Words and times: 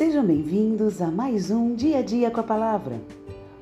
Sejam 0.00 0.24
bem-vindos 0.24 1.02
a 1.02 1.10
mais 1.10 1.50
um 1.50 1.74
Dia 1.74 1.98
a 1.98 2.02
Dia 2.02 2.30
com 2.30 2.40
a 2.40 2.42
Palavra, 2.42 2.98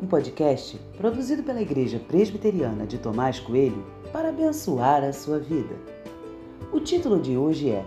um 0.00 0.06
podcast 0.06 0.78
produzido 0.96 1.42
pela 1.42 1.60
Igreja 1.60 1.98
Presbiteriana 1.98 2.86
de 2.86 2.96
Tomás 2.96 3.40
Coelho 3.40 3.84
para 4.12 4.28
abençoar 4.28 5.02
a 5.02 5.12
sua 5.12 5.40
vida. 5.40 5.74
O 6.72 6.78
título 6.78 7.20
de 7.20 7.36
hoje 7.36 7.70
é 7.70 7.84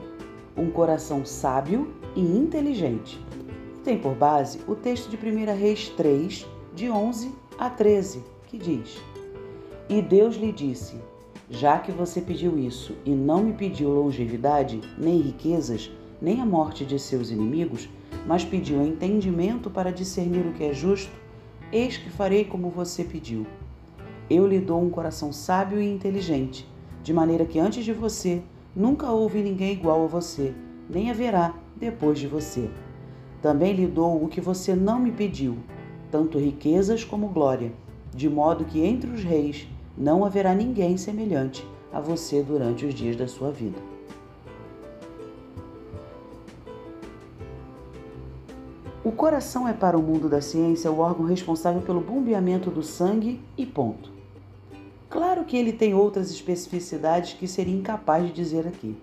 Um 0.57 0.69
Coração 0.69 1.25
Sábio 1.25 1.93
e 2.13 2.19
Inteligente. 2.19 3.25
Tem 3.85 3.97
por 3.97 4.15
base 4.15 4.59
o 4.67 4.75
texto 4.75 5.09
de 5.09 5.15
1 5.15 5.57
Reis 5.57 5.87
3, 5.87 6.45
de 6.75 6.89
11 6.89 7.31
a 7.57 7.69
13, 7.69 8.21
que 8.47 8.57
diz: 8.57 8.99
E 9.87 10.01
Deus 10.01 10.35
lhe 10.35 10.51
disse: 10.51 10.97
Já 11.49 11.79
que 11.79 11.93
você 11.93 12.19
pediu 12.19 12.59
isso 12.59 12.97
e 13.05 13.11
não 13.11 13.43
me 13.43 13.53
pediu 13.53 13.91
longevidade, 13.91 14.81
nem 14.97 15.21
riquezas, 15.21 15.89
nem 16.21 16.39
a 16.39 16.45
morte 16.45 16.85
de 16.85 16.99
seus 16.99 17.31
inimigos, 17.31 17.89
mas 18.27 18.45
pediu 18.45 18.81
entendimento 18.85 19.69
para 19.69 19.91
discernir 19.91 20.45
o 20.45 20.53
que 20.53 20.63
é 20.63 20.73
justo, 20.73 21.11
eis 21.71 21.97
que 21.97 22.09
farei 22.09 22.45
como 22.45 22.69
você 22.69 23.03
pediu. 23.03 23.47
Eu 24.29 24.45
lhe 24.45 24.59
dou 24.59 24.81
um 24.81 24.89
coração 24.89 25.33
sábio 25.33 25.81
e 25.81 25.89
inteligente, 25.91 26.67
de 27.03 27.13
maneira 27.13 27.45
que 27.45 27.59
antes 27.59 27.83
de 27.83 27.91
você 27.91 28.41
nunca 28.75 29.09
houve 29.09 29.41
ninguém 29.41 29.73
igual 29.73 30.03
a 30.03 30.07
você, 30.07 30.53
nem 30.89 31.09
haverá 31.09 31.55
depois 31.75 32.19
de 32.19 32.27
você. 32.27 32.69
Também 33.41 33.73
lhe 33.73 33.87
dou 33.87 34.23
o 34.23 34.27
que 34.27 34.39
você 34.39 34.75
não 34.75 34.99
me 34.99 35.11
pediu, 35.11 35.57
tanto 36.11 36.37
riquezas 36.37 37.03
como 37.03 37.29
glória, 37.29 37.71
de 38.13 38.29
modo 38.29 38.65
que 38.65 38.81
entre 38.85 39.09
os 39.09 39.23
reis 39.23 39.67
não 39.97 40.23
haverá 40.23 40.53
ninguém 40.53 40.97
semelhante 40.97 41.65
a 41.91 41.99
você 41.99 42.43
durante 42.43 42.85
os 42.85 42.93
dias 42.93 43.15
da 43.15 43.27
sua 43.27 43.51
vida. 43.51 43.79
O 49.03 49.11
coração 49.11 49.67
é 49.67 49.73
para 49.73 49.97
o 49.97 50.01
mundo 50.01 50.29
da 50.29 50.41
ciência 50.41 50.91
o 50.91 50.99
órgão 50.99 51.25
responsável 51.25 51.81
pelo 51.81 52.01
bombeamento 52.01 52.69
do 52.69 52.83
sangue 52.83 53.41
e 53.57 53.65
ponto. 53.65 54.11
Claro 55.09 55.43
que 55.43 55.57
ele 55.57 55.73
tem 55.73 55.95
outras 55.95 56.29
especificidades 56.29 57.33
que 57.33 57.47
seria 57.47 57.75
incapaz 57.75 58.27
de 58.27 58.31
dizer 58.31 58.67
aqui. 58.67 58.95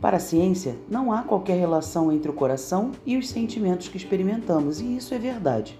Para 0.00 0.16
a 0.16 0.20
ciência, 0.20 0.76
não 0.90 1.12
há 1.12 1.22
qualquer 1.22 1.60
relação 1.60 2.10
entre 2.10 2.28
o 2.28 2.34
coração 2.34 2.90
e 3.06 3.16
os 3.16 3.28
sentimentos 3.28 3.86
que 3.86 3.96
experimentamos, 3.96 4.80
e 4.80 4.96
isso 4.96 5.14
é 5.14 5.18
verdade. 5.18 5.78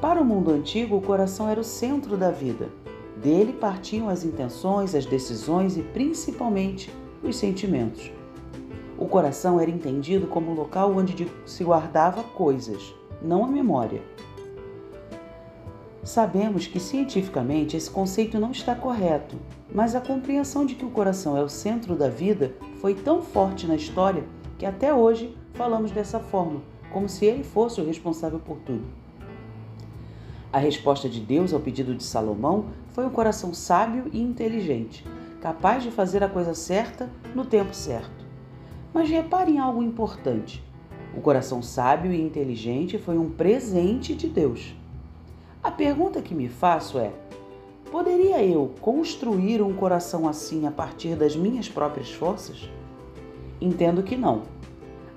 Para 0.00 0.20
o 0.20 0.24
mundo 0.24 0.50
antigo, 0.50 0.96
o 0.96 1.00
coração 1.00 1.48
era 1.48 1.60
o 1.60 1.64
centro 1.64 2.16
da 2.16 2.32
vida. 2.32 2.68
Dele 3.22 3.52
partiam 3.52 4.08
as 4.08 4.24
intenções, 4.24 4.92
as 4.92 5.06
decisões 5.06 5.76
e 5.76 5.82
principalmente 5.82 6.92
os 7.22 7.36
sentimentos. 7.36 8.15
O 8.98 9.06
coração 9.06 9.60
era 9.60 9.70
entendido 9.70 10.26
como 10.26 10.50
o 10.50 10.54
local 10.54 10.94
onde 10.96 11.30
se 11.44 11.62
guardava 11.62 12.22
coisas, 12.22 12.94
não 13.20 13.44
a 13.44 13.48
memória. 13.48 14.02
Sabemos 16.02 16.66
que 16.66 16.80
cientificamente 16.80 17.76
esse 17.76 17.90
conceito 17.90 18.38
não 18.38 18.52
está 18.52 18.74
correto, 18.74 19.36
mas 19.74 19.94
a 19.94 20.00
compreensão 20.00 20.64
de 20.64 20.74
que 20.74 20.84
o 20.84 20.90
coração 20.90 21.36
é 21.36 21.42
o 21.42 21.48
centro 21.48 21.94
da 21.94 22.08
vida 22.08 22.54
foi 22.80 22.94
tão 22.94 23.20
forte 23.20 23.66
na 23.66 23.74
história 23.74 24.24
que 24.56 24.64
até 24.64 24.94
hoje 24.94 25.36
falamos 25.52 25.90
dessa 25.90 26.20
forma, 26.20 26.62
como 26.92 27.08
se 27.08 27.26
ele 27.26 27.42
fosse 27.42 27.80
o 27.80 27.84
responsável 27.84 28.38
por 28.38 28.56
tudo. 28.58 28.84
A 30.52 30.58
resposta 30.58 31.08
de 31.08 31.20
Deus 31.20 31.52
ao 31.52 31.60
pedido 31.60 31.94
de 31.94 32.04
Salomão 32.04 32.66
foi 32.92 33.04
um 33.04 33.10
coração 33.10 33.52
sábio 33.52 34.04
e 34.12 34.22
inteligente, 34.22 35.04
capaz 35.42 35.82
de 35.82 35.90
fazer 35.90 36.22
a 36.22 36.28
coisa 36.28 36.54
certa 36.54 37.10
no 37.34 37.44
tempo 37.44 37.74
certo. 37.74 38.15
Mas 38.96 39.10
repare 39.10 39.52
em 39.52 39.58
algo 39.58 39.82
importante. 39.82 40.64
O 41.14 41.20
coração 41.20 41.60
sábio 41.60 42.14
e 42.14 42.18
inteligente 42.18 42.96
foi 42.96 43.18
um 43.18 43.28
presente 43.28 44.14
de 44.14 44.26
Deus. 44.26 44.74
A 45.62 45.70
pergunta 45.70 46.22
que 46.22 46.34
me 46.34 46.48
faço 46.48 46.98
é: 46.98 47.12
poderia 47.92 48.42
eu 48.42 48.72
construir 48.80 49.60
um 49.60 49.74
coração 49.74 50.26
assim 50.26 50.66
a 50.66 50.70
partir 50.70 51.14
das 51.14 51.36
minhas 51.36 51.68
próprias 51.68 52.10
forças? 52.10 52.70
Entendo 53.60 54.02
que 54.02 54.16
não. 54.16 54.44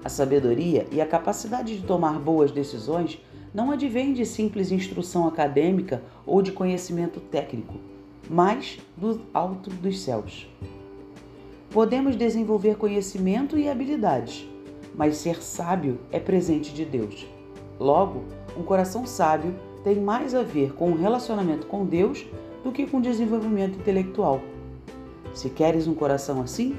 A 0.04 0.10
sabedoria 0.10 0.86
e 0.92 1.00
a 1.00 1.06
capacidade 1.06 1.78
de 1.78 1.88
tomar 1.88 2.20
boas 2.20 2.52
decisões 2.52 3.18
não 3.54 3.72
advém 3.72 4.12
de 4.12 4.26
simples 4.26 4.74
instrução 4.74 5.26
acadêmica 5.26 6.04
ou 6.26 6.42
de 6.42 6.52
conhecimento 6.52 7.22
técnico, 7.22 7.76
mas 8.30 8.78
do 8.98 9.22
alto 9.34 9.70
dos 9.70 10.02
céus. 10.02 10.50
Podemos 11.72 12.16
desenvolver 12.16 12.78
conhecimento 12.78 13.56
e 13.56 13.70
habilidades, 13.70 14.48
mas 14.96 15.18
ser 15.18 15.40
sábio 15.40 16.00
é 16.12 16.20
presente 16.20 16.74
de 16.74 16.84
Deus. 16.84 17.28
Logo, 17.80 18.24
um 18.58 18.64
coração 18.64 19.06
sábio 19.06 19.54
tem 19.84 20.00
mais 20.00 20.34
a 20.34 20.42
ver 20.42 20.74
com 20.74 20.90
o 20.90 20.94
um 20.94 20.98
relacionamento 20.98 21.68
com 21.68 21.86
Deus 21.86 22.26
do 22.64 22.72
que 22.72 22.88
com 22.88 23.00
desenvolvimento 23.00 23.78
intelectual. 23.78 24.42
Se 25.32 25.48
queres 25.48 25.88
um 25.88 25.94
coração 25.94 26.42
assim, 26.42 26.76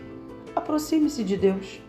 aproxime-se 0.56 1.22
de 1.22 1.36
Deus. 1.36 1.80